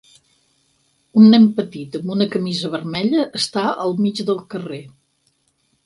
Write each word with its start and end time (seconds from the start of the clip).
Un 1.21 1.27
nen 1.33 1.45
petit 1.59 1.99
amb 2.01 2.11
una 2.17 2.29
camisa 2.37 2.73
vermella 2.79 3.29
està 3.43 3.67
al 3.87 3.97
mig 4.07 4.27
del 4.31 4.45
carrer. 4.57 4.85